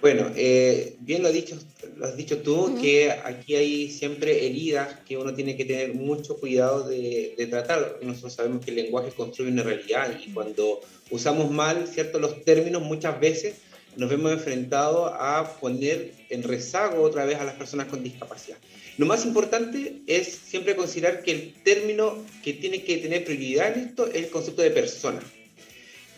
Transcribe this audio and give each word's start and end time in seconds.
Bueno, 0.00 0.30
eh, 0.36 0.96
bien 1.00 1.22
lo, 1.22 1.32
dicho, 1.32 1.58
lo 1.96 2.06
has 2.06 2.16
dicho 2.16 2.38
tú, 2.38 2.78
que 2.80 3.10
aquí 3.10 3.56
hay 3.56 3.90
siempre 3.90 4.46
heridas 4.46 5.00
que 5.06 5.16
uno 5.16 5.34
tiene 5.34 5.56
que 5.56 5.64
tener 5.64 5.94
mucho 5.94 6.36
cuidado 6.36 6.86
de, 6.86 7.34
de, 7.36 7.46
tratar. 7.46 7.98
Nosotros 8.02 8.34
sabemos 8.34 8.64
que 8.64 8.70
el 8.70 8.76
lenguaje 8.76 9.10
construye 9.10 9.50
una 9.50 9.62
realidad 9.62 10.18
y 10.24 10.32
cuando 10.32 10.80
usamos 11.10 11.50
mal 11.50 11.88
cierto, 11.88 12.18
los 12.18 12.44
términos 12.44 12.82
muchas 12.82 13.18
veces 13.18 13.54
nos 13.96 14.10
vemos 14.10 14.32
enfrentados 14.32 15.10
a 15.14 15.56
poner 15.60 16.12
en 16.28 16.42
rezago 16.42 17.02
otra 17.02 17.24
vez 17.24 17.38
a 17.38 17.44
las 17.44 17.54
personas 17.54 17.86
con 17.86 18.02
discapacidad. 18.02 18.58
Lo 18.98 19.06
más 19.06 19.24
importante 19.24 20.02
es 20.06 20.28
siempre 20.28 20.76
considerar 20.76 21.22
que 21.22 21.32
el 21.32 21.54
término 21.62 22.24
que 22.42 22.52
tiene 22.52 22.82
que 22.82 22.98
tener 22.98 23.24
prioridad 23.24 23.72
en 23.72 23.88
esto 23.88 24.06
es 24.06 24.16
el 24.16 24.30
concepto 24.30 24.62
de 24.62 24.70
persona. 24.70 25.20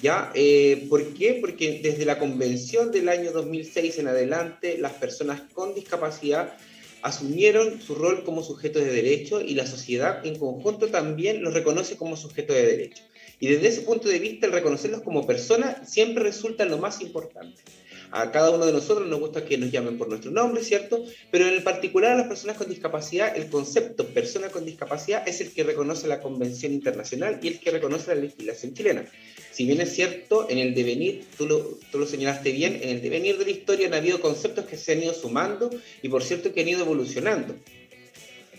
¿Ya? 0.01 0.31
Eh, 0.35 0.87
¿Por 0.89 1.15
qué? 1.15 1.39
Porque 1.41 1.81
desde 1.83 2.05
la 2.05 2.19
convención 2.19 2.93
del 2.93 3.09
año 3.09 3.33
2006 3.33 3.99
en 3.99 4.09
adelante, 4.09 4.79
las 4.79 4.93
personas 4.93 5.43
con 5.53 5.75
discapacidad 5.75 6.57
asumieron 7.03 7.81
su 7.81 7.95
rol 7.95 8.25
como 8.25 8.43
sujetos 8.43 8.85
de 8.85 8.93
derecho 8.93 9.41
y 9.41 9.55
la 9.55 9.67
sociedad 9.67 10.25
en 10.25 10.39
conjunto 10.39 10.89
también 10.89 11.43
los 11.43 11.55
reconoce 11.55 11.97
como 11.97 12.17
sujetos 12.17 12.57
de 12.57 12.67
derecho. 12.67 13.03
Y 13.41 13.49
desde 13.49 13.69
ese 13.69 13.83
punto 13.83 14.09
de 14.09 14.19
vista, 14.19 14.47
el 14.47 14.53
reconocerlos 14.53 15.03
como 15.03 15.27
personas 15.27 15.89
siempre 15.89 16.25
resulta 16.25 16.65
lo 16.65 16.79
más 16.79 17.01
importante. 17.01 17.63
A 18.11 18.31
cada 18.33 18.51
uno 18.51 18.65
de 18.65 18.73
nosotros 18.73 19.07
nos 19.07 19.21
gusta 19.21 19.45
que 19.45 19.59
nos 19.59 19.71
llamen 19.71 19.99
por 19.99 20.09
nuestro 20.09 20.31
nombre, 20.31 20.63
¿cierto? 20.63 21.05
Pero 21.31 21.47
en 21.47 21.63
particular 21.63 22.13
a 22.13 22.17
las 22.17 22.29
personas 22.29 22.57
con 22.57 22.69
discapacidad, 22.69 23.37
el 23.37 23.49
concepto 23.51 24.07
persona 24.07 24.49
con 24.49 24.65
discapacidad 24.65 25.27
es 25.29 25.41
el 25.41 25.53
que 25.53 25.63
reconoce 25.63 26.09
la 26.09 26.21
Convención 26.21 26.73
Internacional 26.73 27.39
y 27.43 27.49
el 27.49 27.61
que 27.61 27.71
reconoce 27.71 28.15
la 28.15 28.21
legislación 28.21 28.75
chilena. 28.75 29.05
Si 29.53 29.67
bien 29.67 29.81
es 29.81 29.93
cierto, 29.93 30.49
en 30.49 30.59
el 30.59 30.75
devenir, 30.75 31.25
tú 31.37 31.47
lo, 31.47 31.79
tú 31.91 31.99
lo 31.99 32.07
señalaste 32.07 32.53
bien, 32.53 32.81
en 32.83 32.91
el 32.91 33.03
devenir 33.03 33.39
de 33.39 33.45
la 33.45 33.51
historia 33.51 33.89
han 33.89 33.95
habido 33.95 34.21
conceptos 34.21 34.65
que 34.65 34.77
se 34.77 34.93
han 34.93 35.03
ido 35.03 35.15
sumando 35.15 35.71
y 36.03 36.09
por 36.09 36.23
cierto 36.23 36.53
que 36.53 36.63
han 36.63 36.69
ido 36.69 36.81
evolucionando. 36.81 37.55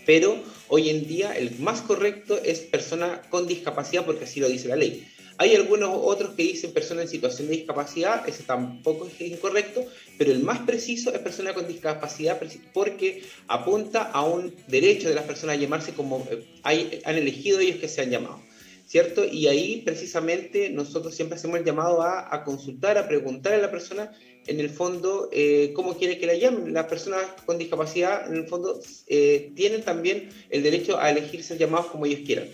Pero 0.06 0.42
hoy 0.68 0.90
en 0.90 1.06
día 1.06 1.32
el 1.36 1.58
más 1.58 1.82
correcto 1.82 2.40
es 2.42 2.60
persona 2.60 3.22
con 3.30 3.46
discapacidad 3.46 4.04
porque 4.04 4.24
así 4.24 4.40
lo 4.40 4.48
dice 4.48 4.68
la 4.68 4.76
ley. 4.76 5.06
Hay 5.40 5.54
algunos 5.54 5.88
otros 5.94 6.34
que 6.34 6.42
dicen 6.42 6.70
persona 6.74 7.00
en 7.00 7.08
situación 7.08 7.48
de 7.48 7.56
discapacidad, 7.56 8.28
ese 8.28 8.42
tampoco 8.42 9.06
es 9.06 9.18
incorrecto, 9.22 9.86
pero 10.18 10.32
el 10.32 10.40
más 10.40 10.58
preciso 10.58 11.14
es 11.14 11.18
persona 11.20 11.54
con 11.54 11.66
discapacidad 11.66 12.38
porque 12.74 13.22
apunta 13.48 14.02
a 14.02 14.22
un 14.22 14.54
derecho 14.68 15.08
de 15.08 15.14
las 15.14 15.24
personas 15.24 15.56
a 15.56 15.58
llamarse 15.58 15.94
como 15.94 16.28
eh, 16.30 17.00
han 17.06 17.16
elegido 17.16 17.58
ellos 17.58 17.78
que 17.78 17.88
se 17.88 18.02
han 18.02 18.10
llamado. 18.10 18.38
¿Cierto? 18.86 19.24
Y 19.24 19.46
ahí 19.46 19.80
precisamente 19.82 20.68
nosotros 20.68 21.14
siempre 21.14 21.38
hacemos 21.38 21.58
el 21.58 21.64
llamado 21.64 22.02
a, 22.02 22.44
consultar, 22.44 22.98
a 22.98 23.08
preguntar 23.08 23.54
a 23.54 23.58
la 23.58 23.70
persona 23.70 24.12
en 24.46 24.60
el 24.60 24.68
fondo 24.68 25.30
eh, 25.32 25.72
cómo 25.74 25.96
quiere 25.96 26.18
que 26.18 26.26
la 26.26 26.34
llamen. 26.34 26.74
Las 26.74 26.84
personas 26.84 27.22
con 27.46 27.56
discapacidad 27.56 28.26
en 28.26 28.34
el 28.34 28.46
fondo 28.46 28.78
eh, 29.06 29.52
tienen 29.54 29.84
también 29.84 30.28
el 30.50 30.62
derecho 30.62 30.98
a 30.98 31.08
elegir 31.08 31.42
ser 31.44 31.56
llamados 31.56 31.86
como 31.86 32.04
ellos 32.04 32.20
quieran. 32.26 32.48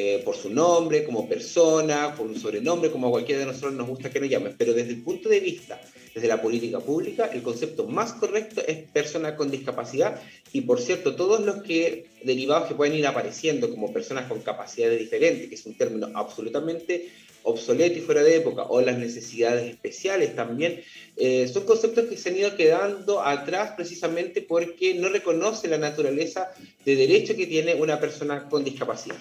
Eh, 0.00 0.22
por 0.24 0.36
su 0.36 0.48
nombre, 0.48 1.04
como 1.04 1.28
persona, 1.28 2.14
por 2.14 2.28
un 2.28 2.38
sobrenombre, 2.38 2.88
como 2.88 3.08
a 3.08 3.10
cualquiera 3.10 3.40
de 3.40 3.46
nosotros 3.46 3.72
nos 3.72 3.88
gusta 3.88 4.10
que 4.10 4.20
nos 4.20 4.28
llamen. 4.28 4.54
Pero 4.56 4.72
desde 4.72 4.92
el 4.92 5.02
punto 5.02 5.28
de 5.28 5.40
vista, 5.40 5.80
desde 6.14 6.28
la 6.28 6.40
política 6.40 6.78
pública, 6.78 7.28
el 7.34 7.42
concepto 7.42 7.84
más 7.84 8.12
correcto 8.12 8.62
es 8.64 8.88
persona 8.92 9.34
con 9.34 9.50
discapacidad. 9.50 10.22
Y 10.52 10.60
por 10.60 10.80
cierto, 10.80 11.16
todos 11.16 11.40
los 11.40 11.64
que 11.64 12.06
derivados 12.22 12.68
que 12.68 12.76
pueden 12.76 12.94
ir 12.94 13.08
apareciendo 13.08 13.68
como 13.70 13.92
personas 13.92 14.28
con 14.28 14.38
capacidades 14.40 15.00
diferentes, 15.00 15.48
que 15.48 15.56
es 15.56 15.66
un 15.66 15.74
término 15.74 16.08
absolutamente 16.14 17.08
obsoleto 17.42 17.98
y 17.98 18.02
fuera 18.02 18.22
de 18.22 18.36
época, 18.36 18.66
o 18.68 18.80
las 18.80 18.98
necesidades 18.98 19.68
especiales 19.68 20.36
también, 20.36 20.80
eh, 21.16 21.48
son 21.52 21.64
conceptos 21.64 22.04
que 22.04 22.16
se 22.16 22.28
han 22.28 22.36
ido 22.36 22.54
quedando 22.54 23.20
atrás 23.20 23.72
precisamente 23.74 24.42
porque 24.42 24.94
no 24.94 25.08
reconoce 25.08 25.66
la 25.66 25.78
naturaleza 25.78 26.52
de 26.84 26.94
derecho 26.94 27.34
que 27.34 27.48
tiene 27.48 27.74
una 27.74 27.98
persona 27.98 28.48
con 28.48 28.62
discapacidad. 28.62 29.16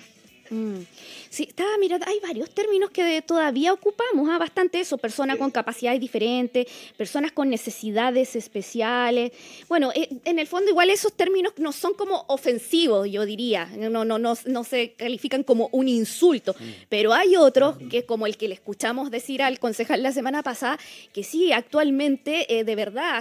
Mm. 0.49 0.81
Sí, 1.29 1.43
estaba 1.49 1.77
mirando, 1.77 2.05
hay 2.07 2.19
varios 2.19 2.49
términos 2.51 2.89
que 2.89 3.21
todavía 3.21 3.73
ocupamos, 3.73 4.29
¿ah? 4.29 4.37
bastante 4.37 4.79
eso, 4.79 4.97
personas 4.97 5.37
con 5.37 5.51
capacidades 5.51 5.99
diferentes, 5.99 6.67
personas 6.95 7.31
con 7.31 7.49
necesidades 7.49 8.35
especiales. 8.35 9.31
Bueno, 9.67 9.91
eh, 9.93 10.09
en 10.25 10.39
el 10.39 10.47
fondo 10.47 10.69
igual 10.69 10.89
esos 10.89 11.13
términos 11.13 11.53
no 11.57 11.71
son 11.71 11.93
como 11.93 12.25
ofensivos, 12.27 13.09
yo 13.09 13.25
diría, 13.25 13.69
no, 13.77 14.05
no, 14.05 14.17
no, 14.17 14.33
no 14.45 14.63
se 14.63 14.93
califican 14.93 15.43
como 15.43 15.69
un 15.71 15.87
insulto, 15.87 16.55
mm. 16.57 16.63
pero 16.89 17.13
hay 17.13 17.35
otros, 17.35 17.77
que 17.89 18.05
como 18.05 18.25
el 18.25 18.37
que 18.37 18.47
le 18.47 18.53
escuchamos 18.53 19.11
decir 19.11 19.41
al 19.41 19.59
concejal 19.59 20.01
la 20.01 20.11
semana 20.11 20.43
pasada, 20.43 20.79
que 21.13 21.23
sí, 21.23 21.51
actualmente, 21.51 22.59
eh, 22.59 22.63
de 22.63 22.75
verdad, 22.75 23.17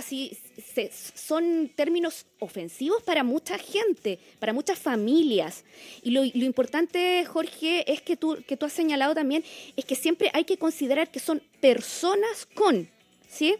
son 1.15 1.71
términos 1.75 2.27
ofensivos 2.39 3.03
para 3.03 3.23
mucha 3.23 3.59
gente, 3.59 4.19
para 4.39 4.53
muchas 4.53 4.79
familias. 4.79 5.65
Y 6.03 6.11
lo, 6.11 6.25
importante, 6.25 7.25
Jorge, 7.27 7.91
es 7.91 8.01
que 8.01 8.17
tú, 8.17 8.39
que 8.47 8.57
tú 8.57 8.67
has 8.67 8.73
señalado 8.73 9.15
también, 9.15 9.45
es 9.77 9.85
que 9.85 9.95
siempre 9.95 10.31
hay 10.33 10.45
que 10.45 10.57
considerar 10.57 11.11
que 11.11 11.21
son 11.21 11.43
personas 11.61 12.47
con, 12.55 12.89
¿sí? 13.29 13.57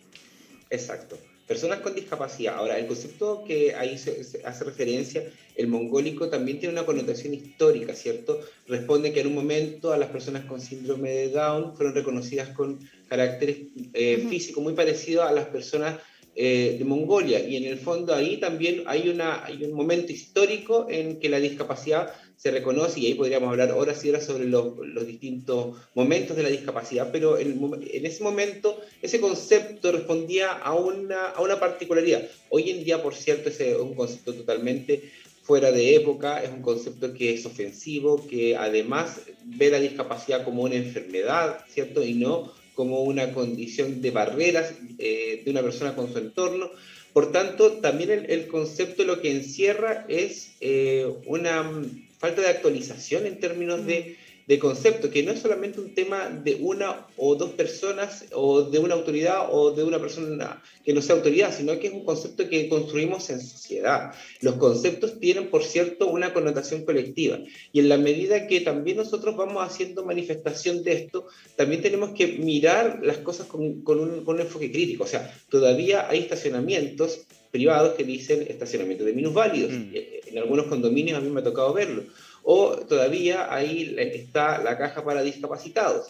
Exacto. 0.71 1.19
Personas 1.47 1.79
con 1.79 1.95
discapacidad. 1.95 2.57
Ahora, 2.57 2.77
el 2.77 2.87
concepto 2.87 3.45
que 3.47 3.73
ahí 3.77 3.99
se, 3.99 4.43
hace 4.45 4.65
referencia, 4.65 5.23
el 5.55 5.69
mongólico, 5.69 6.29
también 6.29 6.59
tiene 6.59 6.73
una 6.73 6.85
connotación 6.85 7.35
histórica, 7.35 7.95
¿cierto? 7.95 8.41
Responde 8.67 9.13
que 9.13 9.21
en 9.21 9.29
un 9.29 9.37
momento 9.37 9.93
a 9.93 9.97
las 9.97 10.11
personas 10.11 10.45
con 10.47 10.61
síndrome 10.61 11.11
de 11.11 11.29
Down 11.29 11.77
fueron 11.77 11.95
reconocidas 11.95 12.49
con 12.49 12.81
caracteres 13.07 13.59
eh, 13.95 14.27
físicos 14.29 14.63
muy 14.63 14.73
parecidos 14.73 15.25
a 15.25 15.33
las 15.33 15.47
personas 15.47 16.01
eh, 16.39 16.77
de 16.79 16.85
Mongolia. 16.85 17.41
Y 17.41 17.57
en 17.57 17.65
el 17.65 17.79
fondo 17.79 18.15
ahí 18.15 18.37
también 18.37 18.83
hay, 18.87 19.09
una, 19.09 19.43
hay 19.43 19.65
un 19.65 19.73
momento 19.73 20.13
histórico 20.13 20.87
en 20.91 21.19
que 21.19 21.31
la 21.31 21.41
discapacidad 21.41 22.13
se 22.37 22.51
reconoce, 22.51 23.01
y 23.01 23.07
ahí 23.07 23.15
podríamos 23.15 23.49
hablar 23.49 23.73
horas 23.73 24.05
y 24.05 24.11
horas 24.11 24.27
sobre 24.27 24.45
los, 24.45 24.77
los 24.87 25.07
distintos 25.07 25.75
momentos 25.95 26.37
de 26.37 26.43
la 26.43 26.51
discapacidad, 26.51 27.11
pero 27.11 27.39
en, 27.39 27.59
en, 27.91 28.05
ese 28.05 28.23
momento 28.23 28.79
ese 29.01 29.19
concepto 29.19 29.91
respondía 29.91 30.53
a 30.53 30.75
una, 30.75 31.31
a 31.31 31.41
una 31.41 31.59
particularidad. 31.59 32.29
Hoy 32.51 32.69
en 32.69 32.85
día, 32.85 33.03
por 33.03 33.15
cierto, 33.15 33.49
ese 33.49 33.71
es 33.71 33.79
un 33.79 33.95
concepto 33.95 34.35
totalmente 34.35 35.11
fuera 35.41 35.73
de 35.73 35.95
época, 35.95 36.43
es 36.43 36.51
un 36.51 36.61
concepto 36.61 37.15
que 37.15 37.33
es 37.33 37.47
ofensivo, 37.47 38.27
que 38.27 38.57
además 38.57 39.23
ve 39.45 39.71
la 39.71 39.81
discapacidad 39.81 40.45
como 40.45 40.65
una 40.65 40.75
enfermedad, 40.75 41.65
¿cierto? 41.69 42.05
Y 42.05 42.13
no 42.13 42.53
como 42.77 43.03
una 43.03 43.33
condición 43.33 44.01
de 44.01 44.13
barreras 44.13 44.75
eh, 44.99 45.43
de 45.45 45.51
una 45.51 45.63
persona 45.63 45.97
con 45.97 46.13
su 46.13 46.19
entorno. 46.19 46.71
Por 47.13 47.33
tanto, 47.33 47.79
también 47.79 48.27
el, 48.29 48.47
concepto 48.47 49.03
lo 49.03 49.21
que 49.21 49.33
encierra 49.33 50.05
es 50.09 50.53
eh, 50.61 51.11
una 51.27 51.83
falta 52.19 52.43
de 52.43 52.49
actualización 52.49 53.27
en 53.27 53.41
términos 53.41 53.85
de 53.87 54.17
de 54.47 54.61
concepto, 54.61 55.11
que 55.11 55.25
no 55.25 55.33
es 55.33 55.41
solamente 55.41 55.81
un 55.81 55.93
tema 55.93 56.29
de 56.29 56.59
una 56.61 57.09
o 57.17 57.35
dos 57.35 57.51
personas 57.51 58.27
o 58.33 58.63
de 58.63 58.79
una 58.79 58.95
autoridad 58.95 59.49
o 59.51 59.73
de 59.73 59.83
una 59.83 59.99
persona 59.99 60.63
que 60.85 60.93
no 60.93 61.03
sea 61.03 61.17
autoridad, 61.17 61.53
sino 61.57 61.77
que 61.81 61.89
es 61.89 61.93
un 61.93 62.05
concepto 62.05 62.49
que 62.49 62.69
construimos 62.69 63.29
en 63.31 63.41
sociedad. 63.41 64.13
Los 64.41 64.55
conceptos 64.55 65.19
tienen, 65.19 65.51
por 65.51 65.65
cierto, 65.65 66.07
una 66.07 66.33
connotación 66.33 66.85
colectiva 66.85 67.41
y 67.73 67.81
en 67.81 67.89
la 67.89 67.99
medida 67.99 68.47
que 68.47 68.61
también 68.61 68.99
nosotros 68.99 69.37
vamos 69.37 69.67
haciendo 69.67 70.05
manifestación 70.05 70.85
de 70.85 70.93
esto, 70.93 71.27
también 71.57 71.83
tenemos 71.83 72.11
que 72.11 72.29
mirar 72.39 73.01
las 73.03 73.19
cosas 73.19 73.49
con, 73.49 73.83
con, 73.83 73.99
un, 73.99 74.25
con 74.25 74.37
un 74.37 74.43
enfoque 74.43 74.71
crítico. 74.71 75.05
O 75.05 75.09
sea, 75.09 75.35
todavía 75.49 76.09
hay 76.09 76.21
estacionamientos 76.21 77.27
privados 77.51 77.95
que 77.95 78.05
dicen 78.05 78.45
estacionamiento 78.49 79.05
de 79.05 79.13
minusválidos. 79.13 79.73
Mm. 79.73 79.91
Eh, 79.93 80.21
en 80.27 80.39
algunos 80.39 80.67
condominios 80.67 81.19
a 81.19 81.21
mí 81.21 81.31
me 81.31 81.41
ha 81.41 81.45
tocado 81.45 81.73
verlo 81.73 82.05
o 82.49 82.77
todavía 82.77 83.53
ahí 83.53 83.97
está 83.99 84.63
la 84.63 84.79
caja 84.79 85.05
para 85.05 85.25
discapacitados, 85.25 86.07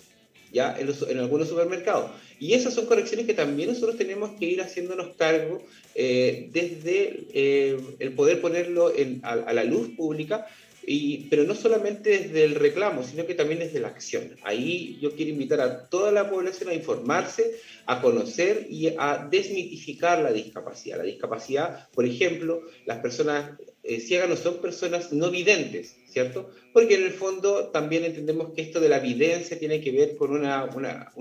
ya 0.53 0.77
en, 0.79 1.19
algunos 1.19 1.49
supermercados. 1.49 2.11
Y 2.39 2.53
esas 2.53 2.75
son 2.75 2.85
correcciones 2.85 3.25
que 3.25 3.33
también 3.33 3.71
nosotros 3.71 3.97
tenemos 3.97 4.33
que 4.39 4.45
ir 4.45 4.61
haciéndonos 4.61 5.17
cargo 5.17 5.63
eh, 5.95 6.51
desde 6.53 7.27
eh, 7.33 7.81
el 8.01 8.13
poder 8.13 8.43
ponerlo 8.43 8.93
a, 9.23 9.53
la 9.55 9.65
luz 9.65 9.89
pública, 9.97 10.47
y, 10.87 11.27
pero 11.31 11.45
no 11.45 11.55
solamente 11.55 12.11
desde 12.11 12.45
el 12.45 12.55
reclamo, 12.55 13.03
sino 13.03 13.25
que 13.25 13.35
también 13.35 13.61
desde 13.61 13.81
la 13.81 13.89
acción. 13.89 14.37
Ahí 14.45 14.99
yo 15.01 15.13
quiero 15.17 15.33
invitar 15.33 15.63
a 15.63 15.89
toda 15.89 16.13
la 16.13 16.29
población 16.29 16.69
a 16.69 16.75
informarse, 16.75 17.61
a 17.87 18.03
conocer 18.03 18.67
y 18.69 18.89
a 18.89 19.27
desmitificar 19.31 20.19
la 20.19 20.33
discapacidad. 20.33 20.99
La 20.99 21.05
discapacidad, 21.05 21.89
por 21.93 22.05
ejemplo, 22.05 22.61
las 22.85 22.99
personas 22.99 23.59
eh, 23.87 24.01
ciegas 24.01 24.29
no 24.29 24.37
son 24.37 24.57
personas 24.61 25.13
no 25.13 25.31
videntes, 25.31 25.97
¿cierto? 26.09 26.51
Porque 26.73 26.97
en 26.97 27.05
el 27.05 27.13
fondo 27.13 27.69
también 27.69 28.05
entendemos 28.05 28.53
que 28.55 28.63
esto 28.63 28.81
de 28.81 28.89
la 28.89 28.99
videncia 28.99 29.59
tiene 29.59 29.81
que 29.81 29.93
ver 29.93 30.17
con 30.17 30.33
una, 30.33 30.65
una, 30.75 31.13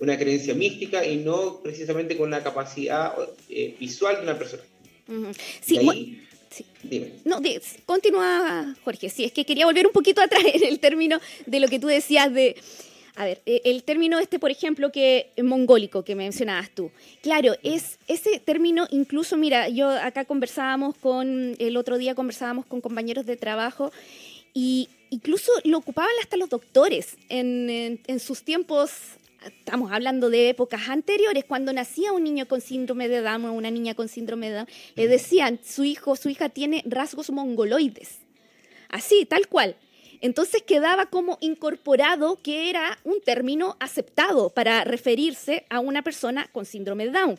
una 0.00 0.18
creencia 0.18 0.54
mística 0.54 1.04
y 1.04 1.16
no 1.16 1.60
precisamente 1.62 2.16
con 2.16 2.30
la 2.30 2.42
capacidad 2.42 3.14
eh, 3.48 3.74
visual 3.78 4.16
de 4.16 4.22
una 4.22 4.38
persona. 4.38 4.62
Sí, 5.60 5.78
Dime. 6.84 7.14
No, 7.24 7.40
continúa, 7.84 8.76
Jorge. 8.84 9.08
Sí, 9.08 9.24
es 9.24 9.32
que 9.32 9.44
quería 9.44 9.66
volver 9.66 9.86
un 9.86 9.92
poquito 9.92 10.20
atrás 10.20 10.42
en 10.54 10.64
el 10.64 10.78
término 10.78 11.20
de 11.46 11.60
lo 11.60 11.68
que 11.68 11.78
tú 11.78 11.88
decías 11.88 12.32
de 12.32 12.56
A 13.16 13.24
ver, 13.24 13.42
e, 13.46 13.62
el 13.64 13.84
término 13.84 14.18
este, 14.18 14.38
por 14.38 14.50
ejemplo, 14.50 14.90
que 14.90 15.30
mongólico 15.42 16.04
que 16.04 16.14
mencionabas 16.14 16.70
tú. 16.70 16.90
Claro, 17.22 17.54
es 17.62 17.98
ese 18.08 18.40
término 18.40 18.86
incluso, 18.90 19.36
mira, 19.36 19.68
yo 19.68 19.88
acá 19.90 20.24
conversábamos 20.24 20.96
con, 20.96 21.54
el 21.58 21.76
otro 21.76 21.98
día 21.98 22.14
conversábamos 22.14 22.66
con 22.66 22.80
compañeros 22.80 23.26
de 23.26 23.36
trabajo 23.36 23.92
y 24.52 24.88
incluso 25.10 25.52
lo 25.64 25.78
ocupaban 25.78 26.12
hasta 26.22 26.36
los 26.36 26.48
doctores 26.48 27.16
en, 27.28 28.00
en 28.06 28.20
sus 28.20 28.42
tiempos 28.42 28.90
estamos 29.46 29.92
hablando 29.92 30.30
de 30.30 30.48
épocas 30.48 30.88
anteriores, 30.88 31.44
cuando 31.44 31.72
nacía 31.72 32.12
un 32.12 32.24
niño 32.24 32.46
con 32.46 32.60
síndrome 32.60 33.08
de 33.08 33.20
Down 33.20 33.44
o 33.44 33.52
una 33.52 33.70
niña 33.70 33.94
con 33.94 34.08
síndrome 34.08 34.50
de 34.50 34.56
Down, 34.56 34.68
le 34.94 35.08
decían, 35.08 35.60
su 35.64 35.84
hijo, 35.84 36.16
su 36.16 36.28
hija 36.28 36.48
tiene 36.48 36.82
rasgos 36.86 37.30
mongoloides. 37.30 38.20
Así, 38.88 39.26
tal 39.26 39.48
cual. 39.48 39.76
Entonces 40.24 40.62
quedaba 40.62 41.10
como 41.10 41.36
incorporado 41.42 42.38
que 42.42 42.70
era 42.70 42.98
un 43.04 43.20
término 43.20 43.76
aceptado 43.78 44.48
para 44.48 44.82
referirse 44.82 45.66
a 45.68 45.80
una 45.80 46.00
persona 46.00 46.48
con 46.50 46.64
síndrome 46.64 47.04
de 47.04 47.10
Down. 47.10 47.38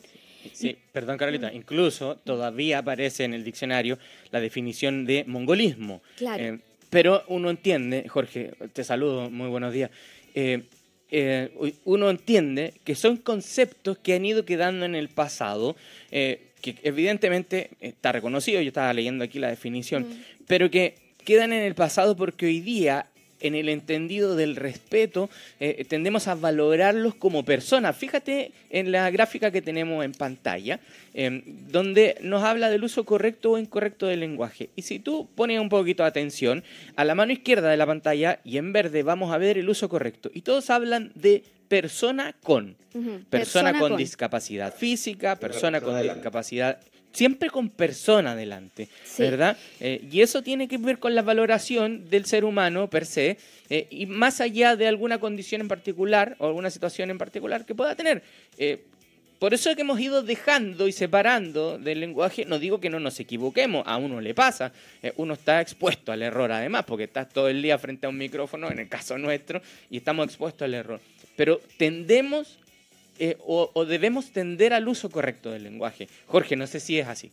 Sí, 0.52 0.78
perdón 0.92 1.18
Carolita, 1.18 1.52
incluso 1.52 2.14
todavía 2.18 2.78
aparece 2.78 3.24
en 3.24 3.34
el 3.34 3.42
diccionario 3.42 3.98
la 4.30 4.40
definición 4.40 5.04
de 5.04 5.24
mongolismo. 5.26 6.00
Claro. 6.16 6.44
Eh, 6.44 6.60
pero 6.88 7.24
uno 7.26 7.50
entiende, 7.50 8.06
Jorge, 8.06 8.52
te 8.72 8.84
saludo, 8.84 9.30
muy 9.30 9.48
buenos 9.48 9.72
días. 9.72 9.90
Eh, 10.36 10.62
eh, 11.10 11.74
uno 11.84 12.08
entiende 12.08 12.74
que 12.84 12.94
son 12.94 13.16
conceptos 13.16 13.98
que 13.98 14.14
han 14.14 14.24
ido 14.24 14.44
quedando 14.44 14.84
en 14.84 14.94
el 14.94 15.08
pasado, 15.08 15.74
que 16.08 16.76
evidentemente 16.84 17.70
está 17.80 18.12
reconocido, 18.12 18.60
yo 18.60 18.68
estaba 18.68 18.94
leyendo 18.94 19.24
aquí 19.24 19.40
la 19.40 19.48
definición, 19.48 20.04
mm. 20.04 20.44
pero 20.46 20.70
que 20.70 21.05
quedan 21.26 21.52
en 21.52 21.62
el 21.62 21.74
pasado 21.74 22.16
porque 22.16 22.46
hoy 22.46 22.60
día 22.60 23.06
en 23.40 23.54
el 23.54 23.68
entendido 23.68 24.34
del 24.34 24.56
respeto, 24.56 25.28
eh, 25.60 25.84
tendemos 25.86 26.26
a 26.26 26.34
valorarlos 26.34 27.14
como 27.14 27.44
personas. 27.44 27.94
Fíjate 27.94 28.52
en 28.70 28.92
la 28.92 29.10
gráfica 29.10 29.50
que 29.50 29.60
tenemos 29.60 30.04
en 30.04 30.12
pantalla, 30.12 30.80
em, 31.12 31.42
donde 31.70 32.16
nos 32.22 32.42
habla 32.42 32.70
del 32.70 32.84
uso 32.84 33.04
correcto 33.04 33.52
o 33.52 33.58
incorrecto 33.58 34.06
del 34.06 34.20
lenguaje. 34.20 34.70
Y 34.74 34.82
si 34.82 34.98
tú 34.98 35.28
pones 35.34 35.60
un 35.60 35.68
poquito 35.68 36.02
de 36.02 36.08
atención, 36.08 36.64
a 36.96 37.04
la 37.04 37.14
mano 37.14 37.32
izquierda 37.32 37.68
de 37.68 37.76
la 37.76 37.86
pantalla 37.86 38.40
y 38.42 38.56
en 38.56 38.72
verde 38.72 39.02
vamos 39.02 39.32
a 39.32 39.38
ver 39.38 39.58
el 39.58 39.68
uso 39.68 39.88
correcto. 39.88 40.30
Y 40.32 40.40
todos 40.40 40.70
hablan 40.70 41.12
de 41.14 41.42
persona 41.68 42.34
con. 42.42 42.76
persona, 43.28 43.78
con, 43.78 43.96
discapacidad 43.96 44.74
física, 44.74 45.36
persona 45.36 45.82
con 45.82 46.00
discapacidad 46.00 46.78
siempre 47.16 47.48
con 47.48 47.70
persona 47.70 48.36
delante, 48.36 48.90
¿verdad? 49.18 49.56
Eh, 49.80 50.06
y 50.12 50.20
eso 50.20 50.42
tiene 50.42 50.68
que 50.68 50.76
ver 50.76 50.98
con 50.98 51.14
la 51.14 51.22
valoración 51.22 52.10
del 52.10 52.26
ser 52.26 52.44
humano 52.44 52.90
per 52.90 53.06
se, 53.06 53.38
eh, 53.70 53.86
y 53.88 54.04
más 54.04 54.42
allá 54.42 54.76
de 54.76 54.86
alguna 54.86 55.18
condición 55.18 55.62
en 55.62 55.68
particular 55.68 56.36
o 56.38 56.46
alguna 56.46 56.68
situación 56.70 57.10
en 57.10 57.16
particular 57.16 57.64
que 57.64 57.74
pueda 57.74 57.94
tener. 57.94 58.22
Eh, 58.58 58.84
por 59.38 59.54
eso 59.54 59.70
es 59.70 59.76
que 59.76 59.82
hemos 59.82 59.98
ido 59.98 60.22
dejando 60.22 60.88
y 60.88 60.92
separando 60.92 61.78
del 61.78 62.00
lenguaje, 62.00 62.44
no 62.44 62.58
digo 62.58 62.80
que 62.80 62.90
no 62.90 63.00
nos 63.00 63.18
equivoquemos, 63.18 63.82
a 63.86 63.96
uno 63.96 64.20
le 64.20 64.34
pasa, 64.34 64.72
uno 65.16 65.34
está 65.34 65.60
expuesto 65.60 66.12
al 66.12 66.22
error 66.22 66.52
además, 66.52 66.84
porque 66.86 67.04
estás 67.04 67.28
todo 67.28 67.48
el 67.48 67.60
día 67.60 67.78
frente 67.78 68.06
a 68.06 68.10
un 68.10 68.16
micrófono, 68.16 68.70
en 68.70 68.78
el 68.78 68.88
caso 68.88 69.18
nuestro, 69.18 69.60
y 69.90 69.98
estamos 69.98 70.26
expuestos 70.26 70.62
al 70.62 70.72
error. 70.72 71.00
Pero 71.36 71.60
tendemos 71.76 72.58
eh, 73.18 73.36
o, 73.40 73.84
debemos 73.84 74.30
tender 74.30 74.72
al 74.72 74.88
uso 74.88 75.10
correcto 75.10 75.50
del 75.50 75.64
lenguaje. 75.64 76.08
Jorge, 76.26 76.56
no 76.56 76.66
sé 76.66 76.80
si 76.80 76.98
es 76.98 77.06
así. 77.06 77.30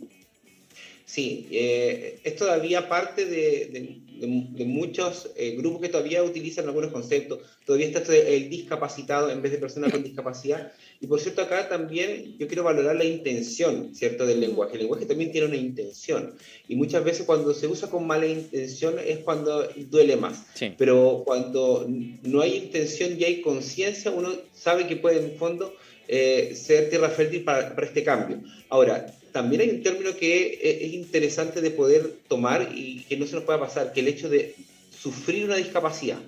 Sí, 1.06 1.47
eh, 1.51 2.19
es 2.24 2.35
todavía 2.35 2.88
parte 2.88 3.25
de, 3.25 4.00
muchos 4.27 5.29
eh, 5.35 5.55
grupos 5.57 5.81
que 5.81 5.89
todavía 5.89 6.23
utilizan 6.23 6.65
algunos 6.65 6.91
conceptos. 6.91 7.39
Todavía 7.65 7.87
está 7.87 8.15
el 8.15 8.49
discapacitado 8.49 9.29
en 9.29 9.41
vez 9.41 9.51
de 9.51 9.57
persona 9.57 9.89
con 9.89 10.03
discapacidad. 10.03 10.71
Y 10.99 11.07
por 11.07 11.19
cierto, 11.19 11.41
acá 11.41 11.69
también 11.69 12.37
yo 12.37 12.47
quiero 12.47 12.63
valorar 12.63 12.95
la 12.95 13.05
intención, 13.05 13.93
¿cierto?, 13.95 14.25
del 14.25 14.39
lenguaje. 14.39 14.73
El 14.73 14.81
lenguaje 14.81 15.05
también 15.05 15.31
tiene 15.31 15.47
una 15.47 15.57
intención. 15.57 16.35
Y 16.67 16.75
muchas 16.75 17.03
veces 17.03 17.25
cuando 17.25 17.53
se 17.53 17.67
usa 17.67 17.89
con 17.89 18.07
mala 18.07 18.25
intención 18.25 18.95
es 19.05 19.19
cuando 19.19 19.67
duele 19.89 20.15
más. 20.15 20.45
Pero 20.77 21.23
cuando 21.25 21.87
no 22.23 22.41
hay 22.41 22.55
intención 22.55 23.15
y 23.19 23.23
hay 23.23 23.41
conciencia, 23.41 24.11
uno 24.11 24.29
sabe 24.53 24.87
que 24.87 24.95
puede 24.95 25.23
en 25.23 25.37
fondo 25.37 25.73
eh, 26.07 26.53
ser 26.55 26.89
tierra 26.89 27.09
fértil 27.09 27.44
para, 27.44 27.73
para 27.75 27.88
este 27.88 28.03
cambio. 28.03 28.41
Ahora, 28.69 29.13
también 29.31 29.61
hay 29.61 29.69
un 29.69 29.83
término 29.83 30.15
que 30.15 30.59
es 30.61 30.94
interesante 30.94 31.59
de 31.59 31.71
poder 31.71 32.13
tomar 32.27 32.71
y 32.73 33.03
que 33.09 33.17
no 33.17 33.25
se 33.25 33.35
nos 33.35 33.44
pueda 33.44 33.59
pasar, 33.59 33.91
que 33.91 34.01
el 34.01 34.07
hecho 34.07 34.29
de 34.29 34.55
sufrir 34.91 35.45
una 35.45 35.55
discapacidad. 35.55 36.19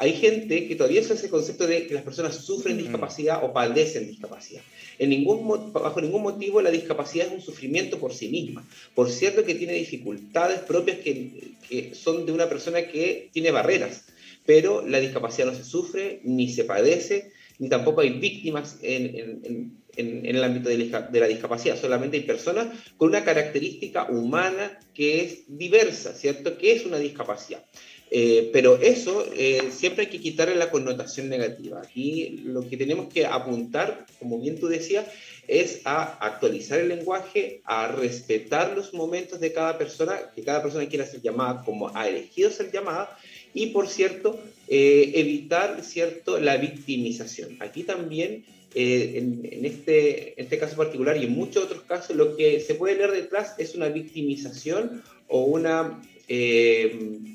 Hay 0.00 0.12
gente 0.12 0.68
que 0.68 0.76
todavía 0.76 1.00
usa 1.00 1.16
ese 1.16 1.28
concepto 1.28 1.66
de 1.66 1.88
que 1.88 1.94
las 1.94 2.04
personas 2.04 2.36
sufren 2.36 2.76
mm. 2.76 2.78
discapacidad 2.78 3.42
o 3.42 3.52
padecen 3.52 4.06
discapacidad. 4.06 4.62
En 5.00 5.10
ningún, 5.10 5.72
bajo 5.72 6.00
ningún 6.00 6.22
motivo 6.22 6.62
la 6.62 6.70
discapacidad 6.70 7.26
es 7.26 7.32
un 7.32 7.40
sufrimiento 7.40 7.98
por 7.98 8.14
sí 8.14 8.28
misma. 8.28 8.66
Por 8.94 9.10
cierto 9.10 9.44
que 9.44 9.56
tiene 9.56 9.72
dificultades 9.72 10.60
propias 10.60 10.98
que, 10.98 11.52
que 11.68 11.94
son 11.96 12.26
de 12.26 12.32
una 12.32 12.48
persona 12.48 12.86
que 12.86 13.28
tiene 13.32 13.50
barreras, 13.50 14.04
pero 14.46 14.86
la 14.86 15.00
discapacidad 15.00 15.48
no 15.48 15.54
se 15.54 15.64
sufre 15.64 16.20
ni 16.22 16.48
se 16.48 16.62
padece, 16.62 17.32
ni 17.58 17.68
tampoco 17.68 18.00
hay 18.00 18.10
víctimas 18.10 18.78
en, 18.82 19.78
el 19.96 20.44
ámbito 20.44 20.68
de 20.68 20.78
la, 21.20 21.26
discapacidad, 21.26 21.76
solamente 21.76 22.18
hay 22.18 22.22
personas 22.22 22.68
con 22.96 23.08
una 23.08 23.24
característica 23.24 24.04
humana 24.04 24.78
que 24.94 25.24
es 25.24 25.44
diversa, 25.48 26.12
¿cierto? 26.12 26.56
Que 26.56 26.72
es 26.72 26.86
una 26.86 26.98
discapacidad. 26.98 27.64
Eh, 28.10 28.50
pero 28.52 28.80
eso 28.80 29.26
eh, 29.34 29.70
siempre 29.70 30.04
hay 30.04 30.10
que 30.10 30.20
quitarle 30.20 30.54
la 30.54 30.70
connotación 30.70 31.28
negativa. 31.28 31.80
Aquí 31.82 32.42
lo 32.44 32.66
que 32.68 32.76
tenemos 32.76 33.12
que 33.12 33.26
apuntar, 33.26 34.06
como 34.20 34.40
bien 34.40 34.58
tú 34.58 34.68
decías, 34.68 35.06
es 35.48 35.80
a 35.84 36.04
actualizar 36.24 36.78
el 36.78 36.88
lenguaje, 36.88 37.60
a 37.64 37.88
respetar 37.88 38.76
los 38.76 38.94
momentos 38.94 39.40
de 39.40 39.52
cada 39.52 39.78
persona, 39.78 40.30
que 40.34 40.42
cada 40.42 40.62
persona 40.62 40.88
quiera 40.88 41.06
ser 41.06 41.22
llamada 41.22 41.62
como 41.64 41.94
ha 41.96 42.08
elegido 42.08 42.50
ser 42.50 42.70
llamada, 42.70 43.18
y 43.52 43.68
por 43.68 43.88
cierto, 43.88 44.38
eh, 44.70 45.12
evitar 45.14 45.82
cierto, 45.82 46.38
la 46.38 46.58
victimización. 46.58 47.56
Aquí 47.60 47.84
también, 47.84 48.44
eh, 48.74 49.14
en, 49.16 49.64
este, 49.64 50.38
este 50.40 50.58
caso 50.58 50.76
particular 50.76 51.16
y 51.16 51.24
en 51.24 51.32
muchos 51.32 51.64
otros 51.64 51.82
casos, 51.82 52.14
lo 52.14 52.36
que 52.36 52.60
se 52.60 52.74
puede 52.74 52.96
leer 52.96 53.12
detrás 53.12 53.54
es 53.56 53.74
una 53.74 53.88
victimización 53.88 55.02
o 55.26 55.44
una, 55.44 56.02
eh, 56.28 57.26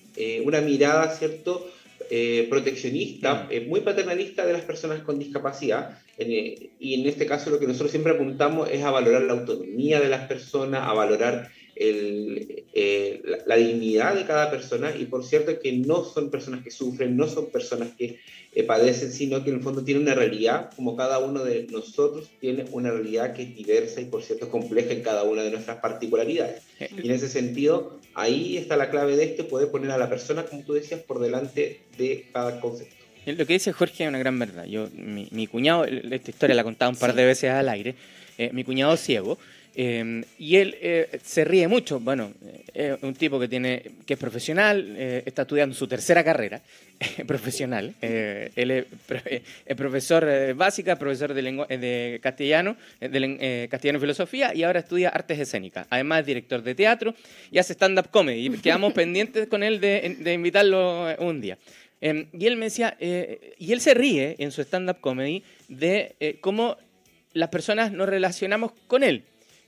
una 0.46 0.62
mirada, 0.62 1.16
¿cierto? 1.16 1.70
proteccionista, 2.48 3.50
muy 3.68 3.80
paternalista 3.80 4.46
de 4.46 4.54
las 4.54 4.62
personas 4.62 5.02
con 5.02 5.18
discapacidad. 5.18 5.98
y 6.20 6.94
en 6.94 7.08
este 7.08 7.26
caso 7.26 7.50
lo 7.50 7.58
que 7.58 7.66
nosotros 7.66 7.90
siempre 7.90 8.14
apuntamos 8.14 8.70
es 8.70 8.84
a 8.84 8.92
valorar 8.92 9.24
la 9.24 9.34
autonomía 9.34 10.00
de 10.00 10.10
las 10.10 10.28
personas, 10.28 10.88
a 10.88 10.94
valorar 10.94 11.50
el, 11.75 12.65
eh, 12.74 13.22
la, 13.46 13.56
dignidad 13.56 14.15
de 14.15 14.25
cada 14.25 14.51
persona 14.51 14.96
y 14.96 15.06
por 15.06 15.24
cierto 15.25 15.60
que 15.60 15.72
no 15.74 16.03
son 16.03 16.30
personas 16.30 16.63
que 16.63 16.72
sufren, 16.72 17.18
no 17.18 17.27
son 17.27 17.48
personas 17.48 17.89
que 17.98 18.20
eh, 18.53 18.63
padecen, 18.63 19.12
sino 19.12 19.44
que 19.44 19.50
en 19.50 19.58
el 19.58 19.62
fondo 19.62 19.84
tienen 19.84 20.03
una 20.03 20.13
realidad, 20.13 20.70
como 20.75 20.96
cada 20.96 21.20
uno 21.20 21.44
de 21.44 21.68
nosotros 21.72 22.30
tiene 22.39 22.65
una 22.72 22.92
realidad 22.92 23.34
que 23.34 23.44
es 23.44 23.56
diversa 23.56 24.01
y 24.01 24.06
por 24.06 24.22
cierto 24.22 24.50
compleja 24.50 24.92
en 24.92 25.01
cada 25.01 25.24
una 25.24 25.44
de 25.44 25.51
nuestras 25.51 25.77
particularidades. 25.77 26.62
Y 26.80 27.08
en 27.08 27.12
ese 27.12 27.30
sentido, 27.30 28.00
ahí 28.13 28.58
está 28.58 28.77
la 28.77 28.89
clave 28.89 29.15
de 29.15 29.24
esto, 29.24 29.48
poder 29.48 29.70
poner 29.70 29.92
a 29.92 29.98
la 29.98 30.10
persona, 30.10 30.46
como 30.46 30.63
tú 30.63 30.74
decías, 30.74 31.01
por 31.01 31.20
delante 31.20 31.82
de 31.98 32.27
cada 32.32 32.60
concepto. 32.60 33.03
Lo 33.25 33.46
que 33.46 33.53
dice 33.53 33.72
Jorge 33.72 34.03
es 34.03 34.10
una 34.10 34.20
gran 34.20 34.38
verdad. 34.38 34.65
Yo, 34.65 34.89
mi, 34.94 35.48
cuñado, 35.48 35.86
esta 35.86 36.30
historia 36.30 36.56
la 36.56 36.62
he 36.62 36.65
contado 36.65 36.92
un 36.92 36.98
par 36.98 37.15
de 37.15 37.25
veces 37.25 37.50
al 37.50 37.70
aire, 37.70 37.96
eh, 38.38 38.50
mi 38.51 38.63
cuñado 38.63 38.98
ciego, 38.98 39.38
Em, 39.75 40.24
y 40.38 40.58
él 40.58 40.77
eh, 40.82 41.20
se 41.24 41.44
ríe 41.44 41.68
mucho. 41.68 42.00
Bueno, 42.00 42.32
es 42.74 42.96
un 43.01 43.15
tipo 43.15 43.39
que, 43.39 43.48
tiene, 43.48 43.84
que 44.06 44.13
es 44.13 44.20
profesional, 44.20 44.96
eh, 44.98 45.24
está 45.25 45.44
estudiando 45.44 45.75
su 45.75 45.88
tercera 45.88 46.24
carrera 46.24 46.62
profesional. 47.27 47.96
Eh, 48.01 48.51
él 48.56 48.72
es, 48.72 48.86
profesor 49.75 50.53
básica, 50.53 50.96
profesor 50.98 51.34
de, 51.34 51.42
de 51.42 52.20
castellano, 52.22 52.77
de 53.00 53.68
castellano 53.70 53.98
y 53.98 54.01
filosofía, 54.01 54.53
y 54.53 54.63
ahora 54.63 54.80
estudia 54.80 55.10
artes 55.10 55.39
escénicas. 55.39 55.88
Además 55.89 56.22
es 56.22 56.25
director 56.27 56.62
de 56.62 56.75
teatro 56.75 57.15
y 57.51 57.58
hace 57.58 57.74
stand-up 57.74 58.10
comedy. 58.12 58.50
Quedamos 58.60 58.94
pendientes 58.94 59.48
con 59.48 59.63
él 59.63 59.80
de, 59.80 60.18
de 60.20 60.34
invitarlo 60.34 61.15
un 61.18 61.42
día. 61.42 61.58
Em, 62.00 62.27
y 62.34 62.46
él 62.46 62.58
me 62.58 62.65
decía, 62.65 62.96
y 63.00 63.72
él 63.72 63.82
se 63.82 63.96
ríe 63.96 64.36
en 64.38 64.51
su 64.51 64.62
stand-up 64.62 65.00
comedy 65.00 65.44
de 65.68 66.38
cómo 66.42 66.77
las 67.34 67.50
personas 67.50 67.92
nos 67.92 68.08
relacionamos 68.08 68.74
con 68.86 69.01
él. 69.03 69.24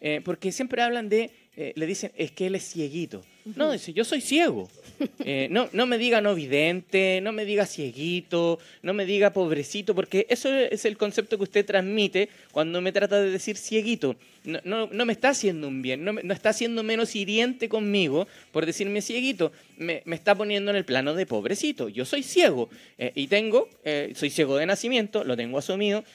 Eh, 0.08 0.22
porque 0.24 0.52
siempre 0.52 0.84
hablan 0.84 1.10
de, 1.10 1.32
eh, 1.58 1.74
le 1.76 1.88
dicen, 1.88 2.12
es 2.16 2.30
que 2.30 2.46
él 2.46 2.54
es 2.54 2.70
cieguito. 2.70 3.24
No, 3.56 3.72
dice, 3.72 3.92
yo 3.92 4.06
soy 4.06 4.22
ciego. 4.22 4.70
Eh, 5.28 5.48
no, 5.50 5.68
no 5.74 5.88
me 5.88 5.98
diga 5.98 6.22
no 6.22 6.36
vidente, 6.36 7.20
no 7.22 7.34
me 7.34 7.44
diga 7.44 7.66
cieguito, 7.66 8.60
no 8.82 8.94
me 8.94 9.06
diga 9.06 9.34
pobrecito, 9.34 9.94
porque 9.94 10.26
eso 10.30 10.54
es 10.54 10.86
el 10.86 10.96
concepto 10.98 11.36
que 11.38 11.44
usted 11.44 11.66
transmite 11.66 12.30
cuando 12.52 12.80
me 12.80 12.94
trata 12.94 13.20
de 13.20 13.32
decir 13.32 13.58
cieguito. 13.58 14.16
No, 14.46 14.88
no, 14.90 15.06
me 15.06 15.12
está 15.12 15.30
haciendo 15.30 15.68
un 15.68 15.82
bien, 15.82 16.06
no, 16.06 16.14
no, 16.14 16.34
está 16.34 16.50
haciendo 16.50 16.84
menos 16.84 17.16
hiriente 17.16 17.68
conmigo 17.68 18.28
por 18.52 18.66
decirme 18.66 19.02
cieguito, 19.02 19.52
me, 19.78 20.04
me, 20.06 20.16
está 20.16 20.36
poniendo 20.36 20.72
en 20.72 20.78
el 20.78 20.86
plano 20.86 21.16
de 21.16 21.26
pobrecito. 21.26 21.90
Yo 21.90 22.06
soy 22.06 22.22
ciego 22.22 22.70
eh, 23.00 23.12
y 23.16 23.28
tengo, 23.28 23.68
eh, 23.84 24.14
soy 24.16 24.30
ciego 24.30 24.56
de 24.56 24.68
nacimiento, 24.68 25.24
lo 25.24 25.36
tengo 25.36 25.58
asumido 25.58 26.06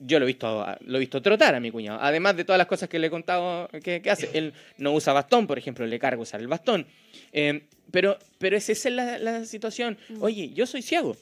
yo 0.00 0.18
lo 0.18 0.24
he 0.24 0.28
visto 0.28 0.66
lo 0.80 0.96
he 0.96 1.00
visto 1.00 1.22
trotar 1.22 1.54
a 1.54 1.60
mi 1.60 1.70
cuñado. 1.70 1.98
Además 2.00 2.36
de 2.36 2.44
todas 2.44 2.58
las 2.58 2.66
cosas 2.66 2.88
que 2.88 2.98
le 2.98 3.08
he 3.08 3.10
contado 3.10 3.68
que, 3.82 4.02
hace. 4.10 4.30
Él 4.34 4.52
no 4.78 4.92
usa 4.92 5.12
bastón, 5.12 5.46
por 5.46 5.58
ejemplo, 5.58 5.86
le 5.86 5.98
cargo 5.98 6.22
usar 6.22 6.40
el 6.40 6.48
bastón. 6.48 6.86
Eh, 7.32 7.62
pero, 7.90 8.18
pero 8.38 8.56
esa 8.56 8.72
es 8.72 8.84
la, 8.86 9.44
situación. 9.44 9.98
Mm. 10.08 10.22
Oye, 10.22 10.50
yo 10.54 10.66
soy 10.66 10.82
ciego. 10.82 11.16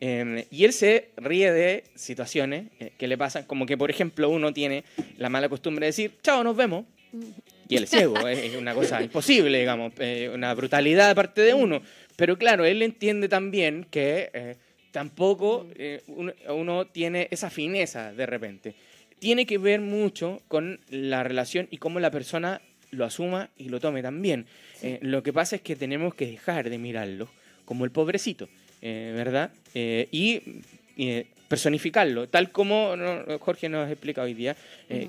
Eh, 0.00 0.46
y 0.50 0.64
él 0.64 0.72
se 0.72 1.10
ríe 1.16 1.52
de 1.52 1.84
situaciones 1.94 2.66
eh, 2.80 2.92
que 2.98 3.06
le 3.06 3.16
pasan, 3.16 3.44
como 3.44 3.66
que, 3.66 3.76
por 3.76 3.90
ejemplo, 3.90 4.28
uno 4.28 4.52
tiene 4.52 4.84
la 5.16 5.28
mala 5.28 5.48
costumbre 5.48 5.86
de 5.86 5.88
decir, 5.88 6.12
chao, 6.22 6.42
nos 6.42 6.56
vemos. 6.56 6.84
Mm. 7.12 7.22
Y 7.68 7.76
él 7.76 7.84
es 7.84 7.90
ciego, 7.90 8.28
es 8.28 8.54
una 8.56 8.74
cosa 8.74 9.02
imposible, 9.02 9.58
digamos, 9.58 9.92
una 10.34 10.52
brutalidad 10.52 11.08
de 11.08 11.14
parte 11.14 11.40
de 11.40 11.54
uno. 11.54 11.80
Pero 12.16 12.36
claro, 12.36 12.66
él 12.66 12.82
entiende 12.82 13.28
también 13.28 13.86
que 13.90 14.56
tampoco 14.92 15.66
eh, 15.74 16.02
uno, 16.06 16.86
tiene 16.86 17.26
esa 17.30 17.50
fineza 17.50 18.12
de 18.12 18.26
repente. 18.26 18.74
Tiene 19.18 19.46
que 19.46 19.58
ver 19.58 19.80
mucho 19.80 20.42
con 20.48 20.78
la 20.90 21.24
relación 21.24 21.66
y 21.70 21.78
cómo 21.78 21.98
la 21.98 22.10
persona 22.10 22.60
lo 22.90 23.04
asuma 23.04 23.50
y 23.56 23.68
lo 23.68 23.80
tome 23.80 24.02
también. 24.02 24.46
Eh, 24.82 24.98
lo 25.00 25.22
que 25.22 25.32
pasa 25.32 25.56
es 25.56 25.62
que 25.62 25.76
tenemos 25.76 26.14
que 26.14 26.26
dejar 26.26 26.68
de 26.68 26.78
mirarlo 26.78 27.28
como 27.64 27.84
el 27.84 27.90
pobrecito, 27.90 28.48
eh, 28.82 29.12
¿verdad? 29.16 29.50
y 29.74 30.42
personificarlo, 31.48 32.28
tal 32.28 32.52
como 32.52 32.94
Jorge 33.40 33.68
nos 33.70 33.90
explica 33.90 34.22
hoy 34.22 34.34
día, 34.34 34.54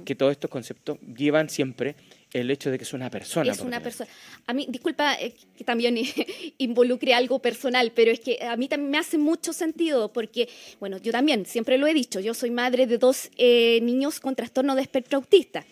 que 0.05 0.15
todos 0.15 0.31
estos 0.31 0.49
conceptos 0.49 0.97
llevan 1.01 1.49
siempre 1.49 1.95
el 2.33 2.49
hecho 2.49 2.71
de 2.71 2.77
que 2.77 2.83
es 2.83 2.93
una 2.93 3.09
persona. 3.09 3.51
Es 3.51 3.59
una 3.59 3.79
persona. 3.79 4.09
A 4.47 4.53
mí, 4.53 4.65
disculpa 4.67 5.13
eh, 5.15 5.33
que 5.55 5.63
también 5.63 5.97
involucre 6.57 7.13
algo 7.13 7.39
personal, 7.39 7.91
pero 7.95 8.11
es 8.11 8.19
que 8.19 8.43
a 8.43 8.57
mí 8.57 8.67
también 8.67 8.91
me 8.91 8.97
hace 8.97 9.17
mucho 9.17 9.53
sentido 9.53 10.11
porque, 10.11 10.49
bueno, 10.79 10.97
yo 10.97 11.11
también, 11.11 11.45
siempre 11.45 11.77
lo 11.77 11.87
he 11.87 11.93
dicho, 11.93 12.19
yo 12.19 12.33
soy 12.33 12.51
madre 12.51 12.87
de 12.87 12.97
dos 12.97 13.29
eh, 13.37 13.79
niños 13.81 14.19
con 14.19 14.35
trastorno 14.35 14.75
de 14.75 14.81
espectro 14.81 15.17
autista. 15.19 15.63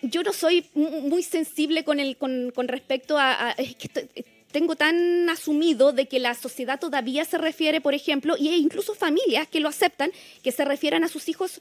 Yo 0.00 0.22
no 0.24 0.32
soy 0.32 0.66
muy 0.74 1.22
sensible 1.22 1.84
con, 1.84 2.00
el, 2.00 2.16
con, 2.16 2.50
con 2.52 2.66
respecto 2.66 3.18
a... 3.18 3.54
que 3.56 4.24
tengo 4.50 4.76
tan 4.76 5.30
asumido 5.30 5.92
de 5.92 6.08
que 6.08 6.18
la 6.18 6.34
sociedad 6.34 6.78
todavía 6.78 7.24
se 7.24 7.38
refiere, 7.38 7.80
por 7.80 7.94
ejemplo, 7.94 8.36
y 8.36 8.48
hay 8.48 8.60
incluso 8.60 8.94
familias 8.94 9.48
que 9.48 9.60
lo 9.60 9.68
aceptan, 9.68 10.10
que 10.42 10.52
se 10.52 10.64
refieran 10.64 11.04
a 11.04 11.08
sus 11.08 11.28
hijos 11.28 11.60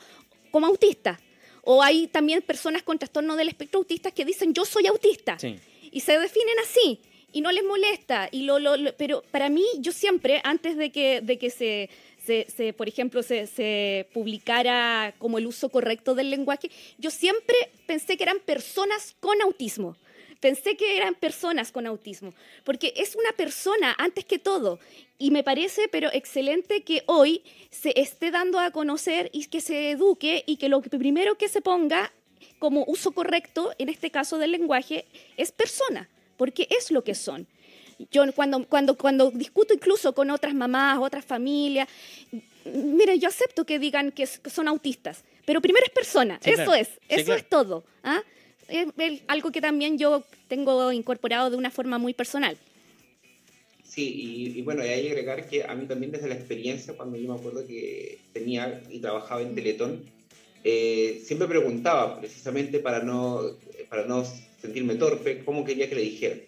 como 0.52 0.66
autistas 0.66 1.20
o 1.64 1.84
hay 1.84 2.08
también 2.08 2.42
personas 2.42 2.84
con 2.84 2.98
trastorno 2.98 3.36
del 3.36 3.50
espectro 3.50 3.80
autista 3.80 4.12
que 4.12 4.26
dicen 4.26 4.54
yo 4.54 4.66
soy 4.66 4.88
autista 4.88 5.38
y 5.92 6.00
se 6.00 6.20
definen 6.20 6.60
así 6.60 7.00
y 7.34 7.42
no 7.42 7.52
les 7.52 7.64
molesta. 7.64 8.30
Y 8.32 8.44
lo, 8.44 8.58
pero 8.98 9.24
para 9.32 9.50
mí, 9.50 9.64
yo 9.80 9.92
siempre, 9.92 10.42
antes 10.44 10.78
de 10.78 10.92
que, 10.92 11.22
de 11.22 11.38
que 11.38 11.50
se, 11.50 11.90
se, 12.26 12.74
por 12.74 12.88
ejemplo, 12.88 13.24
se, 13.24 13.48
se, 13.48 14.08
publicara 14.14 15.14
como 15.18 15.38
el 15.38 15.48
uso 15.48 15.70
correcto 15.70 16.16
del 16.16 16.30
lenguaje, 16.30 16.70
yo 16.98 17.12
siempre 17.12 17.56
pensé 17.86 18.18
que 18.18 18.24
eran 18.24 18.40
personas 18.40 19.16
con 19.20 19.42
autismo 19.42 19.96
pensé 20.42 20.76
que 20.76 20.98
eran 20.98 21.16
personas 21.16 21.72
con 21.72 21.88
autismo, 21.88 22.34
porque 22.66 22.94
es 22.98 23.16
una 23.16 23.32
persona 23.32 23.96
antes 23.98 24.26
que 24.26 24.40
todo. 24.40 24.80
Y 25.18 25.32
me 25.32 25.44
parece, 25.44 25.88
pero 25.88 26.10
excelente 26.12 26.82
que 26.82 27.04
hoy 27.06 27.44
se 27.70 27.98
esté 27.98 28.32
dando 28.32 28.60
a 28.60 28.72
conocer 28.72 29.30
y 29.32 29.46
que 29.46 29.62
se 29.62 29.92
eduque 29.92 30.44
y 30.46 30.58
que 30.58 30.68
lo 30.68 30.82
primero 30.82 31.38
que 31.38 31.48
se 31.48 31.62
ponga 31.62 32.12
como 32.60 32.84
uso 32.88 33.12
correcto, 33.12 33.72
en 33.78 33.90
este 33.90 34.10
caso 34.12 34.38
del 34.38 34.52
lenguaje, 34.52 35.06
es 35.38 35.52
persona, 35.52 36.10
porque 36.38 36.68
es 36.70 36.92
lo 36.92 37.04
que 37.04 37.16
son. 37.16 37.48
Yo 38.12 38.24
cuando, 38.34 38.66
cuando, 38.68 38.98
cuando 38.98 39.30
discuto 39.30 39.76
incluso 39.76 40.14
con 40.14 40.32
otras 40.32 40.56
mamás, 40.56 40.98
otras 41.00 41.24
familias, 41.24 41.88
mire, 42.66 43.20
yo 43.20 43.30
acepto 43.30 43.64
que 43.64 43.78
digan 43.78 44.12
que 44.12 44.26
son 44.26 44.68
autistas, 44.68 45.24
pero 45.46 45.62
primero 45.62 45.86
es 45.86 45.92
persona, 45.92 46.40
eso 46.44 46.74
es, 46.74 46.90
eso 47.10 47.34
es 47.36 47.48
todo. 47.48 47.84
¿ah? 48.04 48.24
Es, 48.72 49.22
algo 49.28 49.52
que 49.52 49.62
también 49.62 49.98
yo 49.98 50.24
tengo 50.48 50.92
incorporado 50.92 51.50
de 51.50 51.58
una 51.58 51.72
forma 51.72 51.98
muy 51.98 52.14
personal. 52.14 52.58
Sí, 53.84 54.54
y, 54.56 54.62
bueno, 54.62 54.84
hay 54.84 55.02
que 55.02 55.10
agregar 55.10 55.50
que 55.50 55.64
a 55.66 55.76
mí 55.76 55.86
también 55.86 56.14
desde 56.14 56.30
la 56.30 56.36
experiencia, 56.36 56.94
cuando 56.96 57.18
yo 57.18 57.34
me 57.34 57.38
acuerdo 57.38 57.68
que 57.68 58.20
tenía 58.32 58.82
y 58.90 59.00
trabajaba 59.00 59.42
en 59.42 59.54
Teletón, 59.54 60.06
eh, 60.64 61.22
siempre 61.26 61.48
preguntaba 61.48 62.20
precisamente 62.20 62.80
para 62.80 63.04
no, 63.04 63.42
para 63.90 64.06
no 64.06 64.24
sentirme 64.62 64.96
torpe 64.96 65.44
cómo 65.44 65.66
quería 65.66 65.90
que 65.90 65.96
le 65.96 66.02
dijeran. 66.02 66.40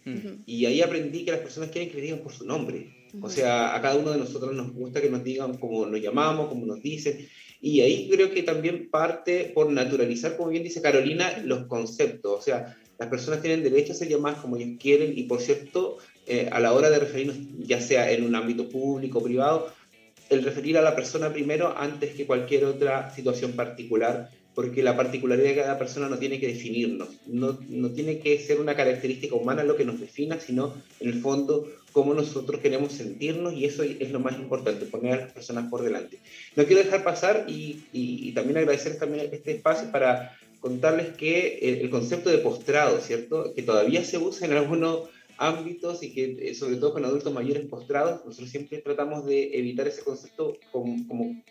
Y 0.46 0.66
ahí 0.66 0.82
aprendí 0.82 1.26
que 1.26 1.32
las 1.32 1.42
personas 1.42 1.70
quieren 1.70 1.90
que 1.90 1.98
le 1.98 2.04
digan 2.04 2.20
por 2.20 2.32
su 2.32 2.46
nombre. 2.46 2.88
O 3.22 3.30
sea, 3.30 3.76
a 3.76 3.82
cada 3.82 3.96
uno 3.96 4.12
de 4.12 4.20
nosotros 4.20 4.54
nos 4.54 4.72
gusta 4.72 5.02
que 5.02 5.10
nos 5.10 5.24
digan 5.24 5.58
cómo 5.58 5.86
nos 5.86 6.02
llamamos, 6.02 6.48
cómo 6.48 6.66
nos 6.66 6.82
dicen. 6.82 7.28
Y 7.66 7.80
ahí 7.80 8.10
creo 8.12 8.30
que 8.30 8.44
también 8.44 8.90
parte 8.92 9.50
por 9.56 9.72
naturalizar, 9.72 10.36
como 10.36 10.50
bien 10.50 10.64
dice 10.64 10.82
Carolina, 10.82 11.42
los 11.46 11.66
conceptos. 11.68 12.38
O 12.38 12.42
sea, 12.42 12.76
las 13.00 13.08
personas 13.08 13.42
tienen 13.42 13.64
derecho 13.64 13.94
a 13.94 13.96
ser 13.96 14.10
llamadas 14.10 14.42
como 14.42 14.58
ellos 14.58 14.78
quieren 14.78 15.18
y, 15.18 15.24
por 15.24 15.40
cierto, 15.40 15.98
eh, 16.28 16.50
a 16.52 16.60
la 16.60 16.74
hora 16.74 16.90
de 16.90 17.00
referirnos, 17.00 17.38
ya 17.60 17.80
sea 17.80 18.12
en 18.12 18.26
un 18.26 18.36
ámbito 18.36 18.68
público 18.68 19.20
o 19.20 19.24
privado, 19.24 19.72
el 20.30 20.44
referir 20.44 20.78
a 20.78 20.82
la 20.82 20.94
persona 20.94 21.32
primero 21.32 21.74
antes 21.78 22.14
que 22.16 22.26
cualquier 22.26 22.66
otra 22.66 23.16
situación 23.16 23.54
particular, 23.54 24.30
porque 24.54 24.84
la 24.84 24.98
particularidad 24.98 25.48
de 25.48 25.56
cada 25.56 25.80
persona 25.80 26.10
no 26.10 26.18
tiene 26.18 26.42
que 26.42 26.48
definirnos, 26.48 27.08
no, 27.28 27.58
no 27.70 27.92
tiene 27.92 28.20
que 28.20 28.40
ser 28.40 28.60
una 28.60 28.76
característica 28.76 29.36
humana 29.36 29.64
lo 29.64 29.78
que 29.78 29.86
nos 29.86 30.02
defina, 30.02 30.38
sino 30.38 30.74
en 31.00 31.08
el 31.08 31.22
fondo 31.22 31.66
cómo 31.94 32.14
nosotros 32.14 32.60
queremos 32.60 32.92
sentirnos 32.92 33.54
y 33.54 33.66
eso 33.66 33.84
es 33.84 34.12
lo 34.12 34.20
más 34.20 34.38
importante, 34.38 34.86
poner 34.86 35.14
a 35.14 35.22
las 35.22 35.32
personas 35.32 35.70
por 35.70 35.84
delante. 35.84 36.20
No 36.56 36.66
quiero 36.66 36.84
dejar 36.84 37.04
pasar 37.04 37.46
y, 37.48 37.86
y, 37.94 38.32
también 38.34 38.58
agradecer 38.58 38.98
también 38.98 39.30
este 39.32 39.52
espacio 39.52 39.92
para 39.92 40.36
contarles 40.60 41.16
que 41.16 41.60
el, 41.82 41.90
concepto 41.90 42.30
de 42.30 42.40
postrado, 42.40 43.00
¿cierto? 43.00 43.54
Que 43.54 43.62
todavía 43.62 44.04
se 44.04 44.18
usa 44.18 44.48
en 44.48 44.54
algunos 44.54 45.10
ámbitos 45.38 46.02
y 46.04 46.14
que 46.14 46.50
eh, 46.50 46.56
sobre 46.56 46.78
todo 46.78 46.94
con 46.94 47.06
adultos 47.06 47.32
mayores 47.32 47.66
postrados, 47.68 48.26
nosotros 48.26 48.50
siempre 48.50 48.80
tratamos 48.80 49.26
de 49.26 49.58
evitar 49.58 49.88
ese 49.88 50.04
concepto 50.04 50.58
como, 50.72 51.08
como 51.08 51.44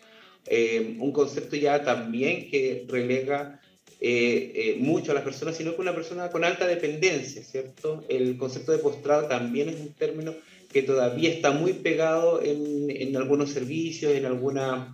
eh, 0.47 0.97
un 0.99 1.11
concepto 1.13 1.55
ya 1.55 1.83
también 1.83 2.49
que 2.49 2.85
relega 2.87 3.61
eh, 4.05 4.51
eh, 4.53 4.75
mucho 4.79 5.11
a 5.11 5.15
las 5.15 5.23
personas, 5.23 5.55
sino 5.55 5.73
que 5.73 5.79
una 5.79 5.95
persona 5.95 6.29
con 6.29 6.43
alta 6.43 6.67
dependencia, 6.67 7.41
¿cierto? 7.41 8.03
El 8.09 8.35
concepto 8.35 8.73
de 8.73 8.79
postrado 8.79 9.29
también 9.29 9.69
es 9.69 9.79
un 9.79 9.93
término 9.93 10.33
que 10.73 10.81
todavía 10.81 11.29
está 11.29 11.51
muy 11.51 11.71
pegado 11.71 12.43
en, 12.43 12.91
en 12.91 13.15
algunos 13.15 13.51
servicios, 13.51 14.11
en, 14.11 14.25
alguna, 14.25 14.93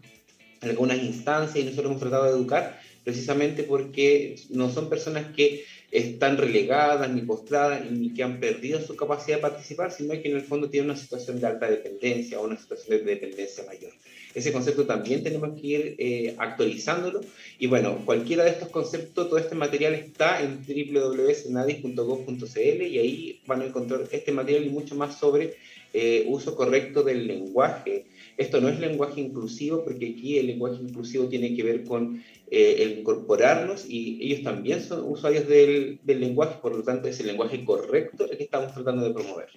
en 0.62 0.70
algunas 0.70 1.02
instancias, 1.02 1.58
y 1.58 1.64
nosotros 1.64 1.88
hemos 1.88 2.02
tratado 2.02 2.26
de 2.26 2.32
educar 2.34 2.80
precisamente 3.04 3.64
porque 3.64 4.36
no 4.52 4.70
son 4.70 4.90
personas 4.90 5.34
que 5.36 5.66
están 5.90 6.38
relegadas 6.38 7.10
ni 7.10 7.22
postradas 7.22 7.90
ni 7.90 8.14
que 8.14 8.22
han 8.22 8.40
perdido 8.40 8.80
su 8.80 8.96
capacidad 8.96 9.38
de 9.38 9.42
participar, 9.42 9.92
sino 9.92 10.14
que 10.22 10.30
en 10.30 10.36
el 10.36 10.44
fondo 10.44 10.70
tienen 10.70 10.92
una 10.92 11.00
situación 11.00 11.40
de 11.40 11.48
alta 11.48 11.68
dependencia 11.68 12.40
o 12.40 12.46
una 12.46 12.60
situación 12.60 13.00
de 13.00 13.04
dependencia 13.16 13.64
mayor. 13.66 13.92
Ese 14.34 14.52
concepto 14.54 14.86
también 14.86 15.24
tenemos 15.24 15.60
que 15.60 15.68
ir 15.68 15.96
eh, 15.98 16.36
actualizándolo. 16.38 17.22
Y 17.58 17.66
bueno, 17.68 18.04
cualquiera 18.06 18.44
de 18.44 18.52
estos 18.52 18.70
conceptos, 18.70 19.28
todo 19.28 19.40
este 19.40 19.56
material 19.56 19.96
está 19.96 20.44
en 20.44 20.64
www.senadis.gov.cl 20.66 22.82
y 22.84 23.00
ahí 23.00 23.42
van 23.48 23.62
a 23.62 23.66
encontrar 23.66 24.04
este 24.12 24.32
material 24.32 24.66
y 24.66 24.70
mucho 24.70 24.94
más 24.96 25.18
sobre 25.18 25.56
eh, 25.94 26.26
uso 26.28 26.56
correcto 26.56 27.02
del 27.02 27.26
lenguaje. 27.26 28.06
Esto 28.38 28.62
no 28.62 28.70
es 28.70 28.80
lenguaje 28.80 29.22
inclusivo, 29.22 29.84
porque 29.84 30.14
aquí 30.16 30.38
el 30.38 30.46
lenguaje 30.48 30.84
inclusivo 30.84 31.28
tiene 31.28 31.56
que 31.56 31.64
ver 31.64 31.84
con 31.84 32.24
eh, 32.52 32.76
el 32.80 33.00
incorporarnos 33.00 33.86
y 33.90 34.20
ellos 34.22 34.44
también 34.44 34.84
son 34.84 35.12
usuarios 35.12 35.48
del, 35.48 36.00
del 36.04 36.20
lenguaje, 36.20 36.60
por 36.62 36.76
lo 36.76 36.84
tanto 36.84 37.08
es 37.08 37.20
el 37.20 37.26
lenguaje 37.28 37.66
correcto 37.66 38.30
el 38.30 38.38
que 38.38 38.44
estamos 38.44 38.74
tratando 38.74 39.08
de 39.08 39.14
promover. 39.14 39.48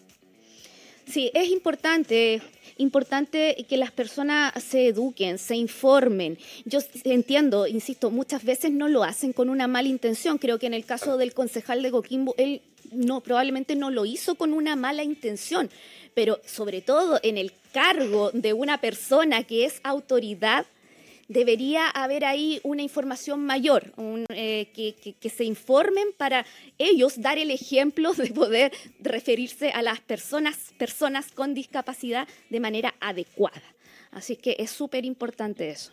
Sí, 1.07 1.31
es 1.35 1.49
importante, 1.49 2.41
importante 2.79 3.67
que 3.69 3.77
las 3.77 3.91
personas 3.91 4.53
se 4.63 4.89
eduquen, 4.89 5.39
se 5.39 5.57
informen. 5.57 6.39
Yo 6.65 6.79
entiendo, 7.05 7.67
insisto, 7.67 8.11
muchas 8.11 8.45
veces 8.45 8.71
no 8.71 8.89
lo 8.89 9.03
hacen 9.03 9.33
con 9.33 9.49
una 9.49 9.67
mala 9.67 9.89
intención. 9.89 10.39
Creo 10.39 10.59
que 10.59 10.67
en 10.67 10.75
el 10.75 10.85
caso 10.85 11.17
del 11.17 11.35
concejal 11.35 11.83
de 11.83 11.91
Coquimbo, 11.91 12.35
él 12.39 12.63
no, 12.93 13.21
probablemente 13.21 13.75
no 13.75 13.91
lo 13.91 14.05
hizo 14.05 14.37
con 14.37 14.53
una 14.53 14.77
mala 14.77 15.03
intención, 15.03 15.71
pero 16.15 16.41
sobre 16.47 16.83
todo 16.83 17.19
en 17.23 17.39
el 17.39 17.53
cargo 17.73 18.31
de 18.33 18.53
una 18.53 18.81
persona 18.81 19.45
que 19.45 19.65
es 19.65 19.81
autoridad, 19.83 20.67
debería 21.33 21.89
haber 21.89 22.25
ahí 22.25 22.61
una 22.63 22.83
información 22.83 23.45
mayor, 23.45 23.93
eh, 24.29 24.71
que, 24.75 25.15
que, 25.19 25.31
se 25.31 25.45
informen 25.45 26.09
para 26.17 26.45
ellos 26.79 27.21
dar 27.21 27.39
el 27.39 27.51
ejemplo 27.51 28.13
de 28.13 28.29
poder 28.29 28.73
referirse 29.01 29.71
a 29.71 29.83
las 29.83 30.01
personas, 30.01 30.73
personas 30.79 31.33
con 31.33 31.55
discapacidad 31.55 32.29
de 32.51 32.61
manera 32.61 32.95
adecuada. 33.01 33.63
Así 34.11 34.37
que 34.37 34.57
es 34.59 34.71
súper 34.71 35.05
importante 35.05 35.71
eso. 35.71 35.93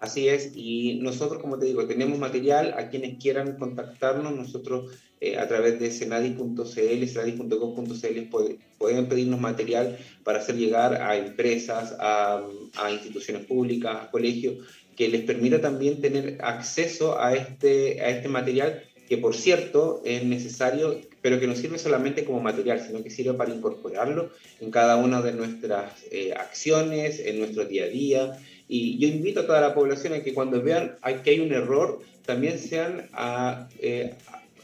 Así 0.00 0.28
es, 0.28 0.52
y 0.54 0.98
nosotros, 1.02 1.42
como 1.42 1.58
te 1.58 1.66
digo, 1.66 1.86
tenemos 1.86 2.18
material 2.18 2.74
a 2.78 2.88
quienes 2.88 3.22
quieran 3.22 3.58
contactarnos, 3.58 4.34
nosotros 4.34 4.98
eh, 5.20 5.36
a 5.36 5.46
través 5.46 5.78
de 5.78 5.90
senadi.cl, 5.90 7.06
senadi.com.cl 7.06 8.56
pueden 8.78 9.08
pedirnos 9.10 9.38
material 9.38 9.98
para 10.24 10.38
hacer 10.38 10.56
llegar 10.56 11.02
a 11.02 11.18
empresas, 11.18 11.94
a, 12.00 12.42
a, 12.78 12.90
instituciones 12.90 13.44
públicas, 13.44 13.94
a 14.00 14.10
colegios, 14.10 14.64
que 14.96 15.10
les 15.10 15.20
permita 15.24 15.60
también 15.60 16.00
tener 16.00 16.38
acceso 16.40 17.20
a 17.20 17.34
este, 17.34 18.00
a 18.00 18.08
este 18.08 18.28
material, 18.28 18.82
que 19.06 19.18
por 19.18 19.34
cierto 19.36 20.00
es 20.06 20.24
necesario, 20.24 20.98
pero 21.20 21.38
que 21.38 21.46
no 21.46 21.54
sirve 21.54 21.78
solamente 21.78 22.24
como 22.24 22.40
material, 22.40 22.80
sino 22.80 23.02
que 23.02 23.10
sirve 23.10 23.34
para 23.34 23.52
incorporarlo 23.52 24.30
en 24.60 24.70
cada 24.70 24.96
una 24.96 25.20
de 25.20 25.32
nuestras 25.32 25.92
eh, 26.10 26.32
acciones, 26.32 27.20
en 27.20 27.38
nuestro 27.38 27.66
día 27.66 27.84
a 27.84 27.88
día 27.88 28.40
y 28.72 28.98
yo 28.98 29.08
invito 29.08 29.40
a 29.40 29.46
toda 29.46 29.60
la 29.60 29.74
población 29.74 30.12
a 30.12 30.22
que 30.22 30.32
cuando 30.32 30.62
vean 30.62 30.96
que 31.24 31.30
hay 31.30 31.40
un 31.40 31.52
error, 31.52 32.00
también 32.24 32.56
sean 32.56 33.08
a, 33.12 33.68
eh, 33.80 34.14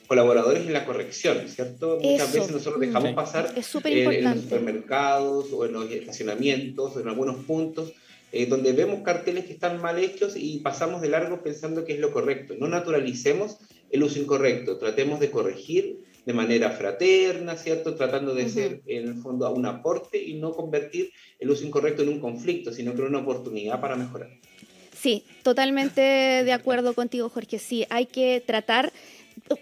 colaboradores 0.06 0.64
en 0.64 0.72
la 0.72 0.84
corrección, 0.84 1.48
¿cierto? 1.48 1.98
Muchas 2.00 2.32
veces 2.32 2.52
nosotros 2.52 2.80
dejamos 2.80 3.14
pasar 3.14 3.52
en 3.56 4.25
los 4.25 4.40
supermercados 4.42 5.52
o 5.52 5.66
en 5.66 5.72
los 5.72 5.90
estacionamientos 5.90 6.94
o 6.94 7.00
en 7.00 7.08
algunos 7.08 7.44
puntos 7.44 7.92
eh, 8.30 8.46
donde 8.46 8.72
vemos 8.72 9.02
carteles 9.02 9.46
que 9.46 9.54
están 9.54 9.80
mal 9.82 9.98
hechos 9.98 10.34
y 10.36 10.58
pasamos 10.58 11.00
de 11.00 11.08
largo 11.08 11.42
pensando 11.42 11.84
que 11.84 11.94
es 11.94 11.98
lo 11.98 12.12
correcto. 12.12 12.54
No 12.56 12.68
naturalicemos 12.68 13.56
el 13.90 14.04
uso 14.04 14.20
incorrecto, 14.20 14.78
tratemos 14.78 15.18
de 15.18 15.32
corregir 15.32 15.98
de 16.26 16.33
manera 16.33 16.71
fraterna, 16.73 17.56
¿cierto? 17.56 17.95
Tratando 17.95 18.35
de 18.35 18.49
ser, 18.49 18.83
en 18.87 19.09
el 19.09 19.14
fondo, 19.14 19.50
un 19.52 19.64
aporte 19.64 20.21
y 20.21 20.35
no 20.35 20.52
convertir 20.52 21.12
el 21.38 21.50
uso 21.50 21.64
incorrecto 21.64 22.02
en 22.02 22.09
un 22.09 22.21
conflicto, 22.21 22.73
sino 22.73 22.95
que 22.95 23.02
en 23.02 23.09
una 23.09 23.21
oportunidad 23.21 23.80
para 23.80 23.95
mejorar. 23.95 24.28
Sí, 24.92 25.25
totalmente 25.45 26.00
de 26.00 26.52
acuerdo 26.52 26.95
contigo, 26.95 27.28
Jorge. 27.28 27.61
Sí, 27.61 27.87
hay 27.90 28.06
que 28.06 28.42
tratar 28.45 28.92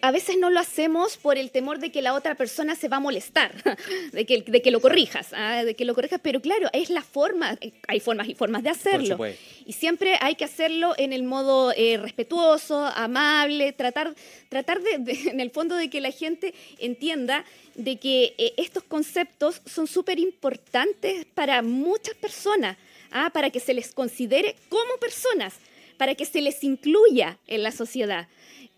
a 0.01 0.11
veces 0.11 0.37
no 0.39 0.51
lo 0.51 0.61
hacemos 0.61 1.17
por 1.17 1.37
el 1.37 1.51
temor 1.51 1.79
de 1.79 1.91
que 1.91 2.01
la 2.01 2.15
otra 2.15 2.35
persona 2.35 2.75
se 2.75 2.89
va 2.89 2.99
a 2.99 3.01
molestar, 3.01 3.53
de 4.13 4.25
que, 4.25 4.43
de 4.43 4.63
que 4.63 4.71
lo 4.71 4.81
corrijas, 4.81 5.33
¿ah? 5.33 5.65
de 5.65 5.75
que 5.75 5.85
lo 5.85 5.95
corrijas, 5.95 6.21
pero 6.23 6.41
claro, 6.41 6.69
es 6.73 6.91
la 6.91 7.03
forma, 7.03 7.59
hay 7.89 8.01
formas 8.01 8.29
y 8.29 8.35
formas 8.35 8.63
de 8.63 8.71
hacerlo. 8.71 9.19
Y 9.67 9.73
siempre 9.73 10.17
hay 10.21 10.37
que 10.37 10.45
hacerlo 10.45 10.95
en 10.97 11.13
el 11.13 11.23
modo 11.23 11.73
eh, 11.77 11.99
respetuoso, 11.99 12.87
amable, 12.87 13.73
tratar, 13.73 14.15
tratar 14.49 14.81
de, 14.81 15.31
en 15.31 15.41
el 15.41 15.51
fondo 15.51 15.77
de 15.77 15.91
que 15.91 16.01
la 16.01 16.11
gente 16.11 16.55
entienda 16.79 17.45
de 17.75 17.97
que 17.97 18.35
eh, 18.39 18.55
estos 18.57 18.85
conceptos 18.85 19.61
son 19.67 19.87
súper 19.87 20.19
importantes 20.19 21.27
para 21.35 21.63
muchas 21.63 22.15
personas, 22.15 22.77
¿ah? 23.11 23.31
para 23.31 23.51
que 23.51 23.61
se 23.61 23.75
les 23.75 23.93
considere 23.93 24.57
como 24.69 24.97
personas, 25.01 25.55
para 25.97 26.15
que 26.15 26.25
se 26.25 26.41
les 26.41 26.65
incluya 26.65 27.39
en 27.47 27.63
la 27.63 27.73
sociedad 27.73 28.29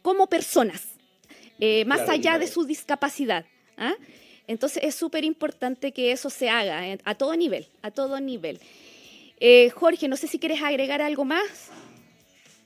como 0.07 0.29
personas, 0.29 0.85
eh, 1.59 1.85
más 1.85 2.09
allá 2.09 2.39
de 2.39 2.47
su 2.47 2.65
discapacidad. 2.65 3.45
¿ah? 3.77 3.97
Entonces 4.47 4.85
es 4.85 4.95
súper 4.95 5.25
importante 5.25 5.91
que 5.91 6.13
eso 6.13 6.31
se 6.31 6.49
haga 6.49 6.89
eh, 6.89 7.01
a 7.05 7.17
todo 7.17 7.35
nivel, 7.35 7.67
a 7.83 7.91
todo 7.91 8.21
nivel. 8.21 8.61
Eh, 9.41 9.69
Jorge, 9.71 10.07
no 10.07 10.17
sé 10.17 10.29
si 10.29 10.39
quieres 10.39 10.63
agregar 10.63 11.03
algo 11.03 11.25
más. 11.25 11.73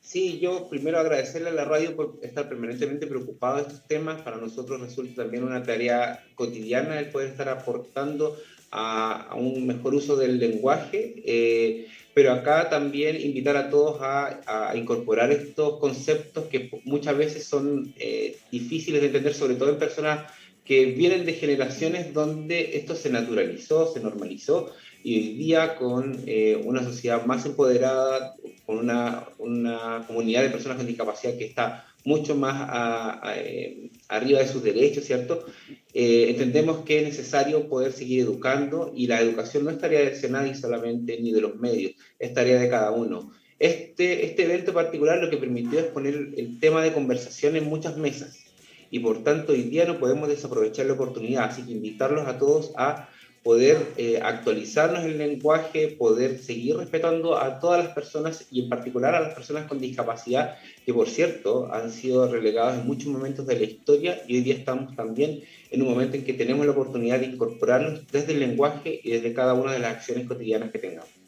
Sí, 0.03 0.39
yo 0.39 0.69
primero 0.69 0.99
agradecerle 0.99 1.49
a 1.49 1.55
la 1.55 1.65
radio 1.65 1.97
por 1.97 2.19
estar 2.21 2.47
permanentemente 2.47 3.07
preocupado 3.07 3.57
de 3.57 3.63
estos 3.63 3.87
temas. 3.87 4.21
Para 4.21 4.37
nosotros 4.37 4.79
resulta 4.79 5.23
también 5.23 5.43
una 5.43 5.63
tarea 5.63 6.23
cotidiana 6.35 6.99
el 6.99 7.09
poder 7.09 7.31
estar 7.31 7.49
aportando 7.49 8.37
a, 8.71 9.35
un 9.35 9.67
mejor 9.67 9.95
uso 9.95 10.15
del 10.15 10.39
lenguaje 10.39 11.87
pero 12.15 12.33
acá 12.33 12.69
también 12.69 13.21
invitar 13.21 13.57
a 13.57 13.71
todos 13.71 13.99
a, 14.01 14.73
incorporar 14.75 15.31
estos 15.31 15.79
conceptos 15.79 16.45
que 16.47 16.71
muchas 16.85 17.17
veces 17.17 17.45
son 17.45 17.95
eh, 17.99 18.37
difíciles 18.51 19.01
de 19.01 19.09
entender, 19.09 19.35
sobre 19.35 19.55
todo 19.55 19.71
en 19.71 19.79
personas 19.79 20.31
que 20.65 20.87
vienen 20.87 21.25
de 21.25 21.35
generaciones 21.35 22.13
donde 22.13 22.77
esto 22.77 22.95
se 22.95 23.11
naturalizó, 23.11 23.93
se 23.93 24.01
normalizó, 24.01 24.73
y 25.03 25.17
hoy 25.17 25.35
día 25.35 25.77
con 25.77 26.23
eh, 26.27 26.61
una 26.65 26.85
sociedad 26.85 27.25
más 27.25 27.47
empoderada, 27.47 28.37
con 28.67 28.79
una, 28.79 29.25
una 29.39 30.05
comunidad 30.07 30.43
de 30.43 30.51
personas 30.51 30.77
con 30.77 30.87
discapacidad 30.87 31.39
que 31.39 31.47
está 31.47 31.87
mucho 32.05 32.35
más 32.35 33.23
eh, 33.37 33.91
arriba 34.09 34.41
de 34.41 34.49
sus 34.49 34.63
derechos, 34.63 35.05
¿cierto? 35.05 35.45
Eh, 35.93 36.31
entendemos 36.31 36.85
que 36.85 36.99
es 36.99 37.05
necesario 37.05 37.69
poder 37.69 37.93
seguir 37.93 38.21
educando 38.21 38.93
y 38.95 39.07
la 39.07 39.21
educación 39.21 39.65
no 39.65 39.71
es 39.71 39.79
tarea 39.79 40.09
de 40.09 40.29
nadie 40.29 40.55
solamente 40.55 41.21
ni 41.21 41.33
de 41.33 41.41
los 41.41 41.57
medios, 41.57 41.93
es 42.19 42.33
tarea 42.33 42.61
de 42.61 42.69
cada 42.69 42.93
uno. 42.93 43.33
Este, 43.59 44.25
este 44.25 44.45
evento 44.45 44.73
particular 44.73 45.19
lo 45.19 45.29
que 45.29 45.37
permitió 45.37 45.81
es 45.81 45.87
poner 45.87 46.15
el 46.37 46.61
tema 46.61 46.83
de 46.83 46.93
conversación 46.93 47.57
en 47.57 47.65
muchas 47.65 47.97
mesas 47.97 48.51
y 48.91 48.99
por 48.99 49.23
tanto 49.23 49.53
hoy 49.53 49.63
día 49.63 49.85
no 49.85 49.99
podemos 49.99 50.29
desaprovechar 50.29 50.87
la 50.87 50.95
oportunidad, 50.95 51.45
así 51.45 51.63
que 51.63 51.73
invitarlos 51.73 52.27
a 52.27 52.39
todos 52.39 52.73
a 52.77 53.09
poder 53.43 53.95
eh, 53.97 54.21
actualizarnos 54.23 55.05
el 55.05 55.17
lenguaje, 55.17 55.89
poder 55.99 56.39
seguir 56.39 56.77
respetando 56.77 57.39
a 57.39 57.59
todas 57.59 57.83
las 57.85 57.95
personas 57.95 58.47
y 58.51 58.63
en 58.63 58.69
particular 58.69 59.15
a 59.15 59.21
las 59.21 59.35
personas 59.35 59.67
con 59.67 59.81
discapacidad, 59.81 60.57
que 60.85 60.93
por 60.93 61.09
cierto 61.09 61.73
han 61.73 61.91
sido 61.91 62.31
relegadas 62.31 62.81
en 62.81 62.87
muchos 62.87 63.09
momentos 63.09 63.47
de 63.47 63.57
la 63.57 63.65
historia 63.65 64.23
y 64.27 64.37
hoy 64.37 64.43
día 64.43 64.55
estamos 64.55 64.95
también 64.95 65.43
en 65.71 65.83
un 65.83 65.89
momento 65.89 66.17
en 66.17 66.25
que 66.25 66.35
tenemos 66.35 66.67
la 66.67 66.73
oportunidad 66.73 67.21
de 67.21 67.27
incorporarnos 67.27 68.07
desde 68.11 68.33
el 68.33 68.41
lenguaje 68.41 69.01
y 69.03 69.11
desde 69.11 69.33
cada 69.33 69.55
una 69.55 69.73
de 69.73 69.79
las 69.79 69.97
acciones 69.97 70.27
cotidianas 70.27 70.71
que 70.71 70.79
tengamos. 70.79 71.20